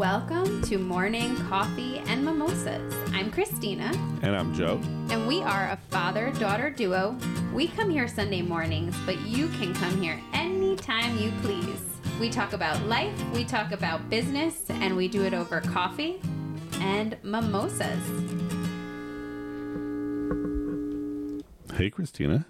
Welcome 0.00 0.62
to 0.62 0.78
Morning 0.78 1.36
Coffee 1.36 1.98
and 2.06 2.24
Mimosas. 2.24 2.94
I'm 3.12 3.30
Christina, 3.30 3.92
And 4.22 4.34
I'm 4.34 4.54
Joe. 4.54 4.80
and 5.10 5.28
we 5.28 5.42
are 5.42 5.68
a 5.72 5.76
father 5.90 6.30
daughter 6.38 6.70
duo. 6.70 7.18
We 7.52 7.68
come 7.68 7.90
here 7.90 8.08
Sunday 8.08 8.40
mornings, 8.40 8.96
but 9.04 9.20
you 9.26 9.48
can 9.58 9.74
come 9.74 10.00
here 10.00 10.18
anytime 10.32 11.18
you 11.18 11.30
please. 11.42 11.82
We 12.18 12.30
talk 12.30 12.54
about 12.54 12.82
life, 12.86 13.12
we 13.34 13.44
talk 13.44 13.72
about 13.72 14.08
business, 14.08 14.70
and 14.70 14.96
we 14.96 15.06
do 15.06 15.24
it 15.26 15.34
over 15.34 15.60
coffee 15.60 16.18
and 16.80 17.18
mimosas. 17.22 18.02
Hey, 21.76 21.90
Christina. 21.90 22.46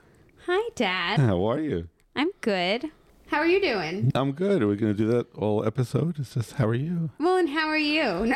Hi, 0.46 0.71
Dad. 0.77 1.19
How 1.19 1.45
are 1.51 1.59
you? 1.59 1.89
I'm 2.14 2.30
good. 2.43 2.93
How 3.31 3.39
are 3.39 3.47
you 3.47 3.61
doing? 3.61 4.11
I'm 4.17 4.33
good. 4.33 4.61
Are 4.61 4.67
we 4.67 4.75
going 4.75 4.93
to 4.93 4.99
do 4.99 5.07
that 5.12 5.33
all 5.37 5.65
episode? 5.65 6.19
It's 6.19 6.34
just, 6.34 6.55
how 6.55 6.66
are 6.66 6.75
you? 6.75 7.11
Well, 7.21 7.37
and 7.37 7.48
how 7.48 7.69
are 7.69 7.79
you? 7.79 8.34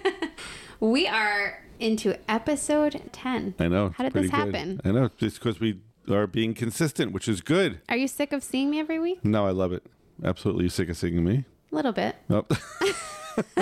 we 0.80 1.06
are 1.06 1.64
into 1.80 2.18
episode 2.30 3.00
10. 3.10 3.54
I 3.58 3.68
know. 3.68 3.94
How 3.96 4.04
did 4.04 4.12
this 4.12 4.24
good. 4.24 4.30
happen? 4.30 4.82
I 4.84 4.90
know. 4.90 5.08
Just 5.16 5.38
because 5.38 5.60
we 5.60 5.80
are 6.10 6.26
being 6.26 6.52
consistent, 6.52 7.12
which 7.12 7.26
is 7.26 7.40
good. 7.40 7.80
Are 7.88 7.96
you 7.96 8.06
sick 8.06 8.34
of 8.34 8.44
seeing 8.44 8.68
me 8.68 8.80
every 8.80 8.98
week? 8.98 9.24
No, 9.24 9.46
I 9.46 9.50
love 9.50 9.72
it. 9.72 9.82
Absolutely 10.22 10.68
sick 10.68 10.90
of 10.90 10.98
seeing 10.98 11.24
me. 11.24 11.46
A 11.72 11.74
little 11.74 11.92
bit. 11.92 12.14
Oh. 12.28 12.44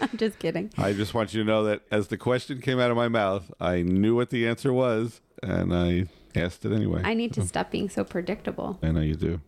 I'm 0.00 0.16
just 0.16 0.40
kidding. 0.40 0.72
I 0.76 0.92
just 0.92 1.14
want 1.14 1.32
you 1.32 1.44
to 1.44 1.46
know 1.46 1.62
that 1.62 1.82
as 1.92 2.08
the 2.08 2.16
question 2.18 2.60
came 2.60 2.80
out 2.80 2.90
of 2.90 2.96
my 2.96 3.06
mouth, 3.06 3.52
I 3.60 3.82
knew 3.82 4.16
what 4.16 4.30
the 4.30 4.48
answer 4.48 4.72
was, 4.72 5.20
and 5.44 5.72
I 5.72 6.08
asked 6.34 6.64
it 6.64 6.72
anyway. 6.72 7.02
I 7.04 7.14
need 7.14 7.32
to 7.34 7.40
oh. 7.40 7.44
stop 7.44 7.70
being 7.70 7.88
so 7.88 8.04
predictable. 8.04 8.78
I 8.82 8.90
know 8.90 9.00
you 9.00 9.14
do. 9.14 9.40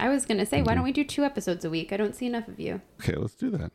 I 0.00 0.08
was 0.08 0.26
going 0.26 0.38
to 0.38 0.46
say, 0.46 0.62
why 0.62 0.68
mm-hmm. 0.68 0.76
don't 0.76 0.84
we 0.84 0.92
do 0.92 1.04
two 1.04 1.24
episodes 1.24 1.64
a 1.64 1.70
week? 1.70 1.92
I 1.92 1.96
don't 1.96 2.14
see 2.14 2.26
enough 2.26 2.48
of 2.48 2.58
you. 2.58 2.80
Okay, 3.00 3.14
let's 3.14 3.34
do 3.34 3.50
that. 3.50 3.72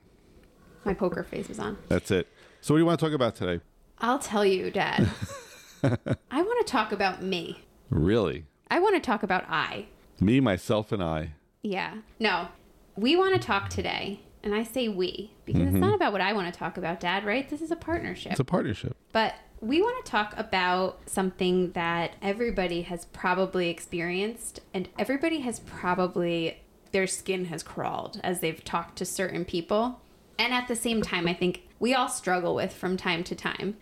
My 0.83 0.93
poker 0.93 1.23
face 1.23 1.49
is 1.49 1.59
on. 1.59 1.77
That's 1.89 2.11
it. 2.11 2.27
So, 2.61 2.73
what 2.73 2.77
do 2.77 2.81
you 2.81 2.85
want 2.85 2.99
to 2.99 3.05
talk 3.05 3.13
about 3.13 3.35
today? 3.35 3.63
I'll 3.99 4.19
tell 4.19 4.45
you, 4.45 4.71
Dad. 4.71 5.09
I 5.83 6.41
want 6.41 6.65
to 6.65 6.71
talk 6.71 6.91
about 6.91 7.21
me. 7.21 7.63
Really? 7.89 8.45
I 8.69 8.79
want 8.79 8.95
to 8.95 9.01
talk 9.01 9.23
about 9.23 9.45
I. 9.49 9.87
Me, 10.19 10.39
myself, 10.39 10.91
and 10.91 11.03
I. 11.03 11.33
Yeah. 11.61 11.95
No. 12.19 12.49
We 12.95 13.15
want 13.15 13.39
to 13.39 13.39
talk 13.39 13.69
today. 13.69 14.21
And 14.43 14.55
I 14.55 14.63
say 14.63 14.87
we 14.87 15.33
because 15.45 15.63
it's 15.63 15.71
mm-hmm. 15.71 15.79
not 15.79 15.95
about 15.95 16.13
what 16.13 16.21
I 16.21 16.31
want 16.31 16.53
to 16.53 16.57
talk 16.57 16.77
about, 16.77 16.99
Dad, 17.01 17.25
right? 17.25 17.49
This 17.49 17.61
is 17.61 17.69
a 17.69 17.75
partnership. 17.75 18.31
It's 18.31 18.39
a 18.39 18.45
partnership. 18.45 18.95
But 19.11 19.35
we 19.59 19.81
want 19.81 20.05
to 20.05 20.11
talk 20.11 20.33
about 20.37 20.99
something 21.07 21.71
that 21.71 22.15
everybody 22.21 22.83
has 22.83 23.05
probably 23.05 23.69
experienced, 23.69 24.59
and 24.73 24.87
everybody 24.97 25.39
has 25.39 25.59
probably, 25.61 26.61
their 26.91 27.07
skin 27.07 27.45
has 27.45 27.63
crawled 27.63 28.19
as 28.23 28.39
they've 28.39 28.63
talked 28.63 28.97
to 28.97 29.05
certain 29.05 29.45
people. 29.45 30.01
And 30.39 30.53
at 30.53 30.67
the 30.67 30.75
same 30.75 31.01
time, 31.01 31.27
I 31.27 31.33
think 31.33 31.63
we 31.79 31.93
all 31.93 32.09
struggle 32.09 32.53
with 32.55 32.73
from 32.73 32.97
time 32.97 33.23
to 33.25 33.35
time 33.35 33.77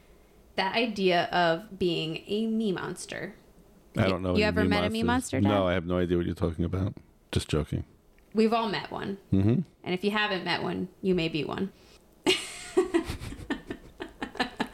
that 0.55 0.75
idea 0.75 1.25
of 1.25 1.77
being 1.77 2.23
a 2.27 2.47
me 2.47 2.71
monster. 2.71 3.35
I 3.97 4.07
don't 4.07 4.21
know. 4.21 4.29
You 4.29 4.35
any 4.35 4.43
ever 4.43 4.61
me 4.61 4.67
met 4.69 4.85
a 4.85 4.89
me 4.89 5.03
monster, 5.03 5.41
Dad? 5.41 5.49
No, 5.49 5.67
I 5.67 5.73
have 5.73 5.85
no 5.85 5.97
idea 5.97 6.17
what 6.17 6.25
you're 6.25 6.35
talking 6.35 6.65
about. 6.65 6.93
Just 7.31 7.49
joking. 7.49 7.83
We've 8.33 8.53
all 8.53 8.69
met 8.69 8.91
one. 8.91 9.17
Mm-hmm. 9.33 9.59
And 9.83 9.93
if 9.93 10.03
you 10.03 10.11
haven't 10.11 10.43
met 10.45 10.63
one, 10.63 10.89
you 11.01 11.15
may 11.15 11.27
be 11.29 11.43
one. 11.43 11.71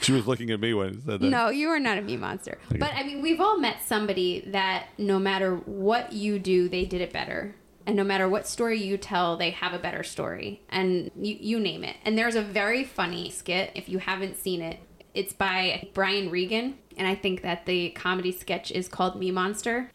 She 0.05 0.13
was 0.13 0.25
looking 0.25 0.49
at 0.49 0.59
me 0.59 0.73
when 0.73 0.89
it 0.89 1.03
said 1.05 1.19
that. 1.19 1.30
No, 1.30 1.49
you 1.49 1.67
are 1.69 1.80
not 1.80 1.97
a 1.99 2.02
me 2.02 2.17
monster. 2.17 2.57
But 2.69 2.91
I 2.95 3.03
mean, 3.03 3.21
we've 3.21 3.39
all 3.39 3.59
met 3.59 3.83
somebody 3.83 4.44
that 4.47 4.88
no 4.97 5.19
matter 5.19 5.57
what 5.57 6.11
you 6.11 6.39
do, 6.39 6.67
they 6.67 6.85
did 6.85 7.02
it 7.02 7.13
better. 7.13 7.55
And 7.85 7.95
no 7.95 8.03
matter 8.03 8.27
what 8.27 8.47
story 8.47 8.81
you 8.81 8.97
tell, 8.97 9.38
they 9.38 9.52
have 9.52 9.73
a 9.73 9.79
better 9.79 10.02
story. 10.03 10.61
And 10.69 11.11
you, 11.16 11.38
you 11.39 11.59
name 11.59 11.83
it. 11.83 11.97
And 12.03 12.17
there's 12.17 12.35
a 12.35 12.41
very 12.41 12.83
funny 12.83 13.29
skit, 13.29 13.72
if 13.75 13.89
you 13.89 13.99
haven't 13.99 14.38
seen 14.38 14.61
it. 14.61 14.79
It's 15.13 15.33
by 15.33 15.88
Brian 15.94 16.29
Regan. 16.31 16.78
And 16.97 17.07
I 17.07 17.16
think 17.16 17.41
that 17.44 17.66
the 17.66 17.90
comedy 17.91 18.31
sketch 18.31 18.72
is 18.72 18.88
called 18.88 19.19
Me 19.19 19.29
Monster. 19.31 19.91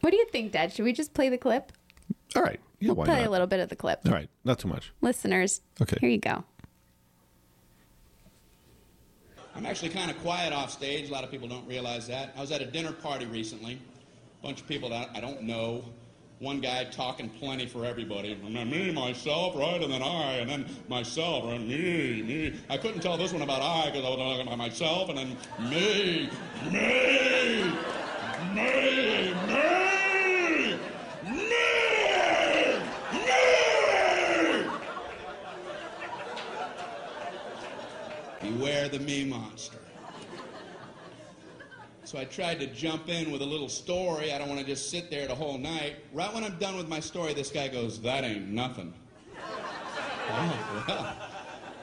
What 0.00 0.10
do 0.10 0.16
you 0.16 0.26
think, 0.26 0.52
Dad? 0.52 0.72
Should 0.72 0.84
we 0.84 0.92
just 0.92 1.12
play 1.14 1.28
the 1.28 1.38
clip? 1.38 1.72
All 2.36 2.42
right. 2.42 2.60
Yeah, 2.80 2.92
why 2.92 3.04
play 3.06 3.18
not? 3.20 3.26
a 3.26 3.30
little 3.30 3.46
bit 3.46 3.60
of 3.60 3.68
the 3.68 3.76
clip. 3.76 4.00
All 4.06 4.12
right. 4.12 4.28
Not 4.44 4.58
too 4.58 4.68
much. 4.68 4.92
Listeners, 5.00 5.60
Okay. 5.80 5.96
here 6.00 6.10
you 6.10 6.18
go. 6.18 6.44
I'm 9.54 9.66
actually 9.66 9.88
kind 9.90 10.10
of 10.10 10.18
quiet 10.20 10.52
off 10.52 10.70
stage. 10.70 11.08
A 11.08 11.12
lot 11.12 11.24
of 11.24 11.30
people 11.30 11.48
don't 11.48 11.66
realize 11.66 12.06
that. 12.08 12.32
I 12.36 12.40
was 12.40 12.52
at 12.52 12.60
a 12.60 12.66
dinner 12.66 12.92
party 12.92 13.26
recently. 13.26 13.80
A 14.40 14.46
bunch 14.46 14.60
of 14.60 14.68
people 14.68 14.88
that 14.90 15.10
I 15.14 15.20
don't 15.20 15.42
know. 15.42 15.84
One 16.38 16.60
guy 16.60 16.84
talking 16.84 17.28
plenty 17.28 17.66
for 17.66 17.84
everybody. 17.84 18.32
And 18.32 18.54
then 18.54 18.70
me, 18.70 18.92
myself, 18.92 19.56
right? 19.56 19.82
And 19.82 19.92
then 19.92 20.02
I, 20.02 20.34
and 20.34 20.48
then 20.48 20.66
myself, 20.88 21.44
and 21.46 21.66
me, 21.66 22.22
me. 22.22 22.60
I 22.70 22.76
couldn't 22.76 23.00
tell 23.00 23.16
this 23.16 23.32
one 23.32 23.42
about 23.42 23.60
I 23.60 23.86
because 23.86 24.04
I 24.04 24.08
was 24.10 24.18
talking 24.18 24.46
about 24.46 24.58
myself, 24.58 25.08
and 25.08 25.18
then 25.18 25.36
me, 25.68 26.30
me, 26.70 27.72
me, 28.54 28.54
me, 28.54 29.34
me, 29.48 30.84
me. 31.24 31.68
Beware 38.40 38.88
the 38.88 38.98
me 39.00 39.24
monster. 39.24 39.78
So 42.04 42.18
I 42.18 42.24
tried 42.24 42.58
to 42.60 42.66
jump 42.68 43.08
in 43.08 43.30
with 43.30 43.42
a 43.42 43.44
little 43.44 43.68
story. 43.68 44.32
I 44.32 44.38
don't 44.38 44.48
want 44.48 44.60
to 44.60 44.66
just 44.66 44.90
sit 44.90 45.10
there 45.10 45.26
the 45.26 45.34
whole 45.34 45.58
night. 45.58 45.96
Right 46.12 46.32
when 46.32 46.42
I'm 46.42 46.56
done 46.58 46.76
with 46.76 46.88
my 46.88 47.00
story, 47.00 47.34
this 47.34 47.50
guy 47.50 47.68
goes, 47.68 48.00
That 48.00 48.24
ain't 48.24 48.48
nothing. 48.48 48.94
Oh, 50.30 50.84
well. 50.86 51.16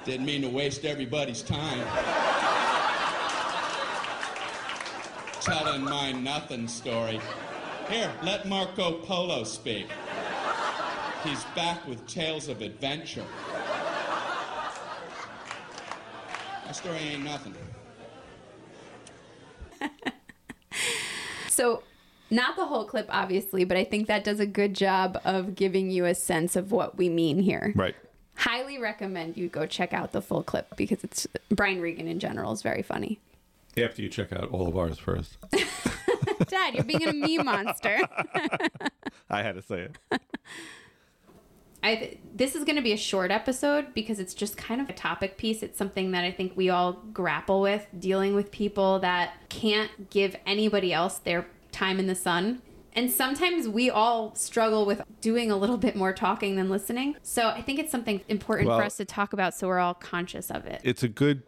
Didn't 0.06 0.28
mean 0.28 0.44
to 0.44 0.50
waste 0.50 0.86
everybody's 0.86 1.42
time. 1.42 1.84
Telling 5.42 5.84
my 5.84 6.12
nothing 6.12 6.68
story. 6.68 7.20
Here, 7.90 8.12
let 8.22 8.48
Marco 8.48 9.00
Polo 9.00 9.44
speak. 9.46 9.88
He's 11.24 11.44
back 11.56 11.88
with 11.88 12.06
tales 12.06 12.50
of 12.50 12.62
adventure. 12.62 13.26
My 16.66 16.72
story 16.72 16.98
ain't 16.98 17.24
nothing. 17.24 17.54
So, 21.56 21.84
not 22.30 22.58
the 22.58 22.66
whole 22.66 22.84
clip, 22.84 23.06
obviously, 23.10 23.64
but 23.64 23.78
I 23.78 23.86
think 23.86 24.08
that 24.08 24.26
does 24.26 24.42
a 24.42 24.46
good 24.46 24.74
job 24.74 25.22
of 25.24 25.56
giving 25.56 25.90
you 25.90 26.04
a 26.04 26.14
sense 26.14 26.58
of 26.58 26.70
what 26.74 26.98
we 26.98 27.08
mean 27.08 27.40
here. 27.40 27.72
Right. 27.76 27.96
Highly 28.36 28.78
recommend 28.78 29.38
you 29.38 29.48
go 29.48 29.66
check 29.66 29.94
out 29.94 30.12
the 30.12 30.22
full 30.22 30.44
clip 30.44 30.76
because 30.76 31.02
it's 31.06 31.28
Brian 31.50 31.80
Regan 31.80 32.10
in 32.10 32.20
general 32.20 32.52
is 32.52 32.62
very 32.62 32.82
funny. 32.82 33.20
After 33.78 34.02
you 34.02 34.10
check 34.10 34.34
out 34.34 34.50
all 34.52 34.68
of 34.68 34.76
ours 34.76 34.98
first. 35.00 35.38
Dad, 36.48 36.76
you're 36.76 36.84
being 36.84 37.08
a 37.08 37.14
me 37.14 37.38
monster. 37.38 38.00
I 39.30 39.42
had 39.42 39.56
to 39.56 39.62
say 39.62 39.88
it. 39.88 39.98
I 41.86 41.96
th- 41.96 42.18
this 42.34 42.56
is 42.56 42.64
going 42.64 42.78
to 42.78 42.82
be 42.82 42.94
a 42.94 42.98
short 42.98 43.30
episode 43.30 43.94
because 43.94 44.20
it's 44.20 44.34
just 44.34 44.58
kind 44.58 44.82
of 44.82 44.90
a 44.90 44.94
topic 44.94 45.38
piece. 45.38 45.62
It's 45.62 45.78
something 45.78 46.12
that 46.12 46.24
I 46.24 46.32
think 46.32 46.54
we 46.56 46.72
all 46.72 46.94
grapple 47.14 47.62
with 47.62 47.86
dealing 48.00 48.34
with 48.34 48.50
people 48.50 48.98
that 49.00 49.36
can't 49.50 50.10
give 50.10 50.36
anybody 50.48 50.92
else 50.92 51.20
their 51.20 51.46
time 51.72 52.00
in 52.00 52.08
the 52.08 52.16
sun. 52.16 52.64
And 52.94 53.12
sometimes 53.12 53.68
we 53.68 53.92
all 53.92 54.34
struggle 54.34 54.88
with 54.88 55.04
doing 55.22 55.52
a 55.52 55.58
little 55.58 55.78
bit 55.78 55.96
more 55.96 56.12
talking 56.12 56.56
than 56.56 56.70
listening. 56.70 57.18
So 57.22 57.50
I 57.50 57.62
think 57.62 57.78
it's 57.78 57.92
something 57.92 58.22
important 58.30 58.70
Well- 58.70 58.80
for 58.80 58.84
us 58.84 58.98
to 58.98 59.06
talk 59.06 59.34
about 59.34 59.54
so 59.54 59.68
we're 59.68 59.80
all 59.80 59.94
conscious 59.94 60.50
of 60.50 60.66
it. 60.66 60.82
It's 60.84 61.04
a 61.04 61.08
good, 61.08 61.44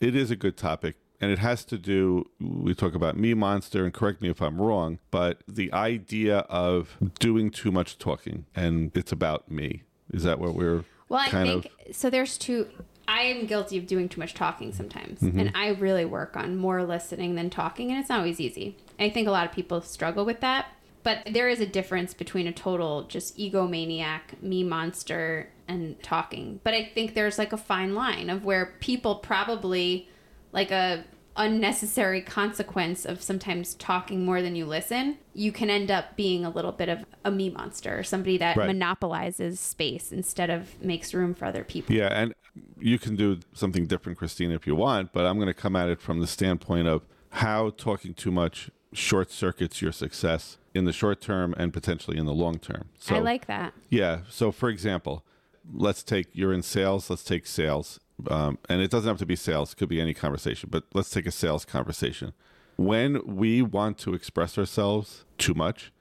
it 0.00 0.14
is 0.14 0.30
a 0.30 0.36
good 0.36 0.58
topic. 0.58 0.96
And 1.20 1.32
it 1.32 1.38
has 1.40 1.64
to 1.66 1.78
do, 1.78 2.26
we 2.40 2.74
talk 2.74 2.94
about 2.94 3.16
me 3.16 3.34
monster, 3.34 3.84
and 3.84 3.92
correct 3.92 4.22
me 4.22 4.28
if 4.28 4.40
I'm 4.40 4.60
wrong, 4.60 4.98
but 5.10 5.40
the 5.48 5.72
idea 5.72 6.38
of 6.48 6.96
doing 7.18 7.50
too 7.50 7.72
much 7.72 7.98
talking 7.98 8.44
and 8.54 8.92
it's 8.96 9.10
about 9.10 9.50
me. 9.50 9.82
Is 10.12 10.22
that 10.22 10.38
what 10.38 10.54
we're 10.54 10.84
Well, 11.08 11.20
I 11.20 11.28
kind 11.28 11.62
think 11.64 11.94
so. 11.94 12.08
There's 12.08 12.38
two. 12.38 12.68
I 13.06 13.22
am 13.22 13.46
guilty 13.46 13.76
of 13.78 13.86
doing 13.86 14.08
too 14.08 14.20
much 14.20 14.34
talking 14.34 14.72
sometimes, 14.72 15.20
Mm-hmm. 15.20 15.38
and 15.38 15.52
I 15.54 15.68
really 15.68 16.04
work 16.04 16.36
on 16.36 16.56
more 16.56 16.84
listening 16.84 17.34
than 17.34 17.50
talking, 17.50 17.90
and 17.90 17.98
it's 17.98 18.08
not 18.08 18.20
always 18.20 18.38
easy. 18.40 18.76
I 18.98 19.10
think 19.10 19.26
a 19.28 19.30
lot 19.30 19.46
of 19.46 19.52
people 19.52 19.80
struggle 19.80 20.24
with 20.24 20.40
that, 20.40 20.66
but 21.02 21.26
there 21.30 21.48
is 21.48 21.60
a 21.60 21.66
difference 21.66 22.14
between 22.14 22.46
a 22.46 22.52
total 22.52 23.02
just 23.04 23.36
egomaniac, 23.38 24.40
me 24.42 24.62
monster, 24.62 25.48
and 25.66 26.00
talking. 26.02 26.60
But 26.64 26.74
I 26.74 26.84
think 26.94 27.14
there's 27.14 27.38
like 27.38 27.52
a 27.52 27.56
fine 27.58 27.94
line 27.94 28.30
of 28.30 28.44
where 28.44 28.74
people 28.80 29.16
probably 29.16 30.08
like 30.52 30.70
a 30.70 31.04
unnecessary 31.36 32.20
consequence 32.20 33.04
of 33.04 33.22
sometimes 33.22 33.74
talking 33.74 34.24
more 34.24 34.42
than 34.42 34.56
you 34.56 34.66
listen, 34.66 35.16
you 35.34 35.52
can 35.52 35.70
end 35.70 35.88
up 35.90 36.16
being 36.16 36.44
a 36.44 36.50
little 36.50 36.72
bit 36.72 36.88
of 36.88 37.04
a 37.24 37.30
me 37.30 37.48
monster 37.48 38.02
somebody 38.02 38.36
that 38.36 38.56
Right. 38.56 38.66
monopolizes 38.66 39.60
space 39.60 40.10
instead 40.10 40.50
of 40.50 40.82
makes 40.82 41.14
room 41.14 41.34
for 41.34 41.44
other 41.44 41.62
people. 41.62 41.94
Yeah, 41.94 42.08
and 42.08 42.34
you 42.80 42.98
can 42.98 43.14
do 43.14 43.38
something 43.52 43.86
different, 43.86 44.18
Christine, 44.18 44.50
if 44.50 44.66
you 44.66 44.74
want, 44.74 45.12
but 45.12 45.26
I'm 45.26 45.36
going 45.36 45.46
to 45.46 45.54
come 45.54 45.76
at 45.76 45.88
it 45.88 46.00
from 46.00 46.20
the 46.20 46.26
standpoint 46.26 46.88
of 46.88 47.02
how 47.30 47.70
talking 47.70 48.14
too 48.14 48.32
much 48.32 48.70
short 48.92 49.30
circuits 49.30 49.80
your 49.80 49.92
success 49.92 50.58
in 50.74 50.86
the 50.86 50.92
short 50.92 51.20
term 51.20 51.54
and 51.56 51.72
potentially 51.72 52.16
in 52.16 52.26
the 52.26 52.34
long 52.34 52.58
term. 52.58 52.88
So 52.98 53.14
I 53.14 53.18
like 53.20 53.46
that. 53.46 53.74
Yeah. 53.90 54.20
So, 54.28 54.50
for 54.50 54.68
example, 54.68 55.24
let's 55.72 56.02
take 56.02 56.26
you're 56.32 56.52
in 56.52 56.62
sales. 56.62 57.10
Let's 57.10 57.22
take 57.22 57.46
sales, 57.46 58.00
um, 58.26 58.58
and 58.68 58.80
it 58.80 58.90
doesn't 58.90 59.08
have 59.08 59.18
to 59.18 59.26
be 59.26 59.36
sales. 59.36 59.72
It 59.72 59.76
could 59.76 59.88
be 59.88 60.00
any 60.00 60.14
conversation, 60.14 60.68
but 60.70 60.84
let's 60.94 61.10
take 61.10 61.26
a 61.26 61.30
sales 61.30 61.64
conversation. 61.64 62.32
When 62.76 63.20
we 63.26 63.62
want 63.62 63.98
to 63.98 64.14
express 64.14 64.58
ourselves 64.58 65.24
too 65.36 65.54
much, 65.54 65.92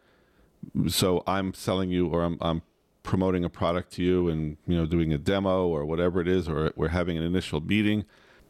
so 0.87 1.23
I'm 1.27 1.53
selling 1.53 1.89
you 1.89 2.07
or 2.07 2.23
I'm, 2.23 2.37
I'm 2.41 2.61
promoting 3.07 3.45
a 3.45 3.49
product 3.49 3.93
to 3.93 4.03
you 4.03 4.27
and 4.27 4.57
you 4.67 4.75
know 4.75 4.85
doing 4.85 5.13
a 5.13 5.17
demo 5.17 5.65
or 5.65 5.85
whatever 5.85 6.19
it 6.19 6.27
is 6.27 6.49
or 6.49 6.73
we're 6.75 6.89
having 6.89 7.17
an 7.17 7.23
initial 7.23 7.61
meeting 7.61 8.03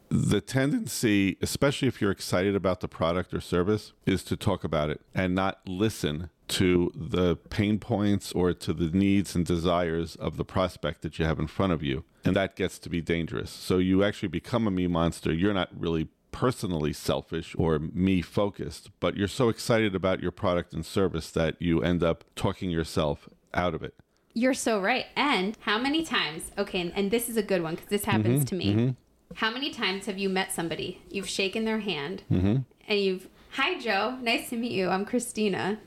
the 0.08 0.40
tendency 0.40 1.36
especially 1.40 1.86
if 1.86 2.00
you're 2.00 2.10
excited 2.10 2.56
about 2.56 2.80
the 2.80 2.88
product 2.88 3.32
or 3.32 3.40
service 3.40 3.92
is 4.04 4.24
to 4.24 4.36
talk 4.36 4.64
about 4.64 4.90
it 4.90 5.00
and 5.14 5.32
not 5.32 5.60
listen 5.64 6.28
to 6.48 6.90
the 6.92 7.36
pain 7.36 7.78
points 7.78 8.32
or 8.32 8.52
to 8.52 8.72
the 8.72 8.88
needs 8.88 9.36
and 9.36 9.46
desires 9.46 10.16
of 10.16 10.36
the 10.36 10.44
prospect 10.44 11.02
that 11.02 11.20
you 11.20 11.24
have 11.24 11.38
in 11.38 11.46
front 11.46 11.72
of 11.72 11.80
you 11.80 12.02
and 12.28 12.36
that 12.36 12.54
gets 12.54 12.78
to 12.78 12.88
be 12.88 13.00
dangerous 13.00 13.50
so 13.50 13.78
you 13.78 14.04
actually 14.04 14.28
become 14.28 14.66
a 14.66 14.70
me 14.70 14.86
monster 14.86 15.32
you're 15.32 15.54
not 15.54 15.68
really 15.76 16.08
personally 16.38 16.92
selfish 16.92 17.54
or 17.58 17.78
me 17.78 18.22
focused, 18.22 18.90
but 19.00 19.16
you're 19.16 19.26
so 19.26 19.48
excited 19.48 19.94
about 19.94 20.20
your 20.20 20.30
product 20.30 20.72
and 20.72 20.86
service 20.86 21.30
that 21.32 21.60
you 21.60 21.82
end 21.82 22.02
up 22.02 22.22
talking 22.36 22.70
yourself 22.70 23.28
out 23.54 23.74
of 23.74 23.82
it. 23.82 23.94
You're 24.34 24.54
so 24.54 24.80
right. 24.80 25.06
And 25.16 25.56
how 25.60 25.78
many 25.78 26.04
times, 26.04 26.52
okay, 26.56 26.92
and 26.94 27.10
this 27.10 27.28
is 27.28 27.36
a 27.36 27.42
good 27.42 27.62
one 27.62 27.74
because 27.74 27.88
this 27.88 28.02
mm-hmm, 28.02 28.10
happens 28.10 28.44
to 28.44 28.54
me. 28.54 28.72
Mm-hmm. 28.72 28.90
How 29.34 29.50
many 29.50 29.70
times 29.70 30.06
have 30.06 30.16
you 30.16 30.28
met 30.28 30.52
somebody? 30.52 31.02
You've 31.10 31.28
shaken 31.28 31.64
their 31.64 31.80
hand 31.80 32.22
mm-hmm. 32.30 32.58
and 32.86 33.00
you've, 33.00 33.28
hi, 33.50 33.78
Joe, 33.78 34.16
nice 34.22 34.48
to 34.50 34.56
meet 34.56 34.72
you. 34.72 34.88
I'm 34.88 35.04
Christina. 35.04 35.80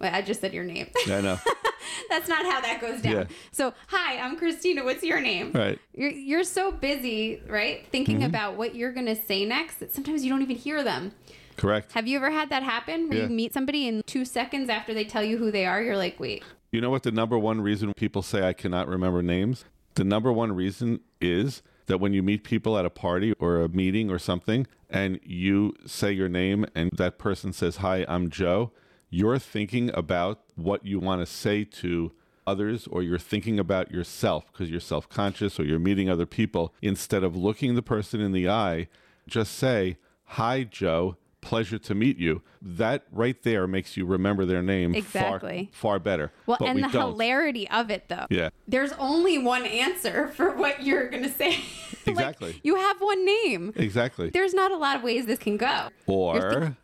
I 0.00 0.20
just 0.22 0.40
said 0.40 0.52
your 0.52 0.64
name. 0.64 0.88
I 1.06 1.20
know. 1.20 1.38
That's 2.08 2.28
not 2.28 2.44
how 2.44 2.60
that 2.60 2.80
goes 2.80 3.02
down. 3.02 3.12
Yeah. 3.12 3.24
So, 3.50 3.74
hi, 3.88 4.18
I'm 4.18 4.36
Christina. 4.36 4.84
What's 4.84 5.02
your 5.02 5.20
name? 5.20 5.52
Right. 5.52 5.78
You're, 5.94 6.10
you're 6.10 6.44
so 6.44 6.72
busy, 6.72 7.42
right? 7.46 7.86
Thinking 7.90 8.18
mm-hmm. 8.18 8.26
about 8.26 8.56
what 8.56 8.74
you're 8.74 8.92
going 8.92 9.06
to 9.06 9.16
say 9.16 9.44
next 9.44 9.76
that 9.80 9.94
sometimes 9.94 10.24
you 10.24 10.30
don't 10.30 10.42
even 10.42 10.56
hear 10.56 10.82
them. 10.82 11.12
Correct. 11.56 11.92
Have 11.92 12.08
you 12.08 12.16
ever 12.16 12.30
had 12.30 12.50
that 12.50 12.62
happen 12.62 13.08
where 13.08 13.18
Yeah. 13.18 13.24
you 13.24 13.30
meet 13.30 13.52
somebody 13.52 13.86
and 13.88 14.06
two 14.06 14.24
seconds 14.24 14.70
after 14.70 14.94
they 14.94 15.04
tell 15.04 15.22
you 15.22 15.36
who 15.38 15.50
they 15.50 15.66
are, 15.66 15.82
you're 15.82 15.96
like, 15.96 16.18
wait, 16.18 16.42
You 16.72 16.80
know 16.80 16.90
what 16.90 17.02
the 17.02 17.12
number 17.12 17.38
one 17.38 17.60
reason 17.60 17.92
people 17.94 18.22
say 18.22 18.46
I 18.46 18.54
cannot 18.54 18.88
remember 18.88 19.22
names? 19.22 19.66
The 19.94 20.04
number 20.04 20.32
one 20.32 20.52
reason 20.52 21.00
is 21.20 21.62
that 21.86 21.98
when 21.98 22.14
you 22.14 22.22
meet 22.22 22.44
people 22.44 22.78
at 22.78 22.86
a 22.86 22.90
party 22.90 23.34
or 23.38 23.60
a 23.60 23.68
meeting 23.68 24.10
or 24.10 24.18
something 24.18 24.66
and 24.88 25.20
you 25.22 25.74
say 25.84 26.12
your 26.12 26.28
name 26.30 26.64
and 26.74 26.90
that 26.94 27.18
person 27.18 27.52
says, 27.52 27.76
Hi, 27.76 28.06
I'm 28.08 28.30
Joe, 28.30 28.72
you're 29.12 29.38
thinking 29.38 29.90
about 29.94 30.40
what 30.56 30.84
you 30.84 30.98
want 30.98 31.20
to 31.20 31.26
say 31.26 31.62
to 31.64 32.10
others 32.46 32.88
or 32.88 33.02
you're 33.04 33.18
thinking 33.18 33.58
about 33.60 33.92
yourself 33.92 34.46
because 34.50 34.68
you're 34.70 34.80
self 34.80 35.08
conscious 35.08 35.60
or 35.60 35.64
you're 35.64 35.78
meeting 35.78 36.08
other 36.10 36.26
people. 36.26 36.74
Instead 36.82 37.22
of 37.22 37.36
looking 37.36 37.74
the 37.76 37.82
person 37.82 38.20
in 38.20 38.32
the 38.32 38.48
eye, 38.48 38.88
just 39.28 39.52
say, 39.54 39.98
Hi, 40.24 40.64
Joe. 40.64 41.16
Pleasure 41.42 41.76
to 41.78 41.94
meet 41.96 42.18
you. 42.18 42.40
That 42.62 43.02
right 43.10 43.36
there 43.42 43.66
makes 43.66 43.96
you 43.96 44.06
remember 44.06 44.44
their 44.44 44.62
name 44.62 44.94
Exactly. 44.94 45.70
far, 45.72 45.96
far 45.96 45.98
better. 45.98 46.30
Well, 46.46 46.56
But 46.60 46.68
and 46.68 46.76
we 46.76 46.82
the 46.82 46.88
don't. 46.90 47.10
hilarity 47.10 47.68
of 47.68 47.90
it, 47.90 48.04
though. 48.08 48.26
Yeah. 48.30 48.50
There's 48.68 48.92
only 48.92 49.38
one 49.38 49.66
answer 49.66 50.28
for 50.36 50.52
what 50.52 50.84
you're 50.84 51.08
going 51.10 51.24
to 51.24 51.28
say. 51.30 51.58
Like, 52.04 52.16
Exactly. 52.16 52.60
you 52.64 52.74
have 52.74 53.00
one 53.00 53.24
name. 53.24 53.72
Exactly. 53.76 54.30
There's 54.30 54.52
not 54.54 54.72
a 54.72 54.76
lot 54.76 54.96
of 54.96 55.04
ways 55.04 55.26
this 55.26 55.38
can 55.38 55.56
go. 55.56 55.88
Or 56.06 56.76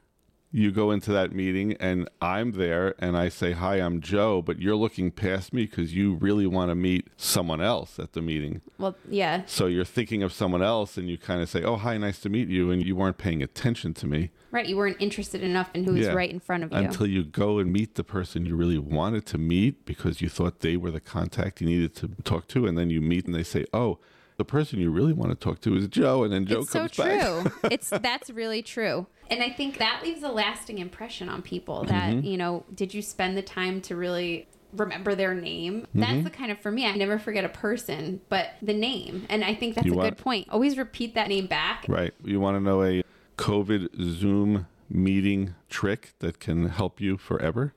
you 0.50 0.71
go 0.71 0.91
into 0.91 1.12
that 1.12 1.33
meeting 1.33 1.75
and 1.75 2.09
I'm 2.23 2.53
there 2.53 2.95
and 2.99 3.17
I 3.19 3.29
say, 3.29 3.53
Hi, 3.53 3.77
I'm 3.77 4.00
Joe, 4.00 4.41
but 4.41 4.59
you're 4.59 4.77
looking 4.77 5.11
past 5.11 5.53
me 5.53 5.67
because 5.67 5.95
you 5.95 6.15
really 6.15 6.47
want 6.47 6.71
to 6.71 6.75
meet 6.75 7.09
someone 7.19 7.61
else 7.61 7.99
at 7.99 8.15
the 8.15 8.23
meeting. 8.23 8.62
well, 8.79 8.97
yeah. 9.09 9.43
So 9.47 9.67
you're 9.67 9.85
thinking 9.85 10.23
of 10.23 10.33
someone 10.33 10.62
else 10.62 10.97
and 10.97 11.09
you 11.11 11.19
kind 11.19 11.43
of 11.43 11.50
say, 11.50 11.62
Oh, 11.62 11.77
hi, 11.77 11.99
nice 11.99 12.19
to 12.21 12.29
meet 12.31 12.49
you. 12.49 12.71
And 12.71 12.83
you 12.85 12.97
weren't 12.97 13.19
paying 13.19 13.43
attention 13.43 13.93
to 13.95 14.06
me 14.06 14.31
Right. 14.50 14.67
You 14.67 14.79
weren't 14.79 14.97
interested 14.99 15.43
enough 15.43 15.69
in 15.75 15.85
who 15.85 15.93
was 15.93 16.06
Yeah. 16.06 16.12
right 16.12 16.31
in 16.31 16.41
front 16.41 16.65
of 16.65 16.73
you. 16.73 16.79
until 16.79 17.06
you 17.06 17.23
go 17.25 17.59
and 17.59 17.71
meet 17.71 17.97
the 17.97 18.05
person 18.05 18.47
you 18.47 18.56
really 18.56 18.79
wanted 18.79 19.27
to 19.27 19.37
meet 19.39 19.85
because 19.85 20.23
you 20.23 20.31
thought 20.31 20.61
they 20.61 20.79
were 20.79 20.91
the 20.91 21.00
contact 21.00 21.61
you 21.61 21.67
needed 21.67 21.95
to 21.97 22.09
talk 22.25 22.49
to. 22.49 22.67
And 22.67 22.79
then 22.79 22.89
you 22.89 23.03
meet 23.03 23.27
and 23.27 23.35
they 23.35 23.43
say, 23.43 23.67
Oh, 23.75 23.99
the 24.39 24.45
person 24.47 24.79
you 24.79 24.91
really 24.91 25.12
want 25.12 25.31
to 25.33 25.35
talk 25.37 25.61
to 25.62 25.77
is 25.77 25.87
Joe. 25.89 26.23
And 26.25 26.33
then 26.33 26.47
Joe 26.47 26.65
comes 26.65 26.65
it's 26.65 26.73
so 26.73 26.79
comes 26.79 26.97
back. 26.97 27.21
true. 27.61 27.71
it's 27.71 27.91
that's 27.91 28.31
really 28.31 28.62
true. 28.62 29.06
And 29.31 29.43
I 29.43 29.51
think 29.51 29.79
that 29.79 30.01
leaves 30.03 30.23
a 30.23 30.29
lasting 30.29 30.79
impression 30.79 31.29
on 31.29 31.43
people 31.43 31.85
that, 31.85 32.15
Mm-hmm. 32.15 32.27
you 32.27 32.37
know, 32.39 32.65
did 32.75 32.95
you 32.95 33.03
spend 33.03 33.37
the 33.37 33.43
time 33.43 33.81
to 33.83 33.97
really 33.97 34.47
remember 34.73 35.15
their 35.15 35.35
name? 35.35 35.83
Mm-hmm. 35.83 36.01
That's 36.01 36.25
the 36.25 36.31
kind 36.31 36.51
of 36.51 36.59
for 36.61 36.71
me, 36.71 36.87
I 36.87 36.95
never 36.95 37.19
forget 37.19 37.45
a 37.45 37.49
person, 37.51 38.21
but 38.29 38.51
the 38.63 38.75
name. 38.75 39.27
And 39.29 39.45
I 39.45 39.55
think 39.55 39.75
that's 39.75 39.87
You 39.87 39.95
a 39.95 39.97
want- 39.97 40.17
good 40.17 40.23
point. 40.23 40.49
Always 40.51 40.79
repeat 40.79 41.15
that 41.15 41.29
name 41.29 41.47
back. 41.47 41.85
Right. 41.89 42.15
You 42.25 42.41
want 42.41 42.57
to 42.57 42.61
know 42.61 42.83
a 42.83 43.03
COVID 43.37 43.89
Zoom 44.03 44.67
meeting 44.91 45.55
trick 45.69 46.13
that 46.21 46.41
can 46.41 46.69
help 46.71 47.01
you 47.01 47.17
forever? 47.19 47.75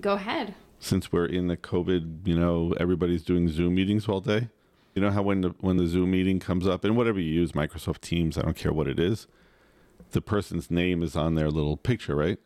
Go 0.00 0.12
ahead. 0.14 0.54
Since 0.78 1.12
we're 1.12 1.26
in 1.26 1.46
the 1.48 1.56
COVID, 1.56 2.26
you 2.26 2.38
know, 2.38 2.74
everybody's 2.78 3.22
doing 3.22 3.48
Zoom 3.48 3.74
meetings 3.74 4.08
all 4.08 4.20
day. 4.20 4.48
You 4.94 5.00
know 5.02 5.10
how 5.10 5.22
when 5.22 5.40
the 5.40 5.50
when 5.60 5.76
the 5.78 5.86
Zoom 5.86 6.10
meeting 6.10 6.38
comes 6.38 6.66
up 6.66 6.84
and 6.84 6.96
whatever 6.96 7.18
you 7.18 7.32
use, 7.32 7.52
Microsoft 7.52 8.00
Teams, 8.02 8.36
I 8.36 8.42
don't 8.42 8.56
care 8.56 8.72
what 8.72 8.86
it 8.86 9.00
is, 9.00 9.26
the 10.10 10.20
person's 10.20 10.70
name 10.70 11.02
is 11.02 11.16
on 11.16 11.34
their 11.34 11.50
little 11.50 11.76
picture, 11.76 12.14
right? 12.14 12.38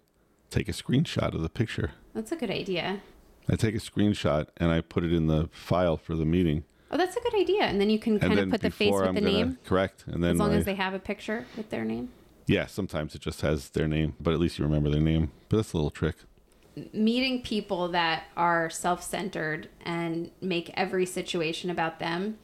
Take 0.50 0.68
a 0.68 0.72
screenshot 0.72 1.34
of 1.34 1.42
the 1.42 1.48
picture. 1.48 1.92
That's 2.14 2.32
a 2.32 2.36
good 2.36 2.50
idea. 2.50 3.00
I 3.48 3.56
take 3.56 3.74
a 3.74 3.78
screenshot 3.78 4.46
and 4.56 4.70
I 4.70 4.80
put 4.80 5.04
it 5.04 5.12
in 5.12 5.26
the 5.26 5.48
file 5.52 5.96
for 5.96 6.14
the 6.14 6.24
meeting. 6.24 6.64
Oh, 6.90 6.96
that's 6.96 7.16
a 7.16 7.20
good 7.20 7.34
idea. 7.34 7.62
And 7.64 7.80
then 7.80 7.90
you 7.90 7.98
can 7.98 8.18
kind 8.20 8.38
of 8.38 8.50
put 8.50 8.60
the 8.60 8.70
face 8.70 8.92
with 8.92 9.02
I'm 9.02 9.14
the 9.14 9.20
gonna 9.20 9.32
name. 9.32 9.58
correct, 9.64 10.04
and 10.06 10.22
then 10.22 10.32
As 10.32 10.38
long 10.38 10.52
I- 10.52 10.56
as 10.56 10.64
they 10.64 10.74
have 10.74 10.94
a 10.94 10.98
picture 11.00 11.46
with 11.56 11.70
their 11.70 11.84
name. 11.84 12.10
yeah, 12.46 12.66
sometimes 12.66 13.14
it 13.14 13.20
just 13.20 13.40
has 13.40 13.70
their 13.70 13.88
name, 13.88 14.14
but 14.20 14.32
at 14.34 14.38
least 14.40 14.58
you 14.58 14.64
remember 14.64 14.88
their 14.90 15.00
name. 15.00 15.32
But 15.48 15.56
that's 15.58 15.72
a 15.72 15.76
little 15.76 15.90
trick. 15.90 16.16
meeting 16.92 17.40
people 17.40 17.88
that 17.88 18.24
are 18.36 18.68
self-centered 18.68 19.66
and 19.86 20.30
make 20.42 20.70
every 20.74 21.06
situation 21.06 21.70
about 21.70 21.98
them 22.00 22.36